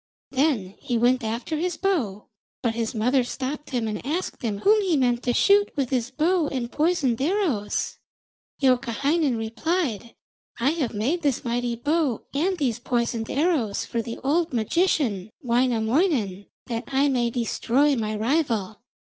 [0.31, 2.27] Then he went after his bow,
[2.63, 6.09] but his mother stopped him and asked him whom he meant to shoot with his
[6.09, 7.99] bow and poisoned arrows.
[8.59, 10.15] Youkahainen replied:
[10.59, 16.47] 'I have made this mighty bow and these poisoned arrows for the old magician Wainamoinen,
[16.65, 18.79] that I may destroy my rival.'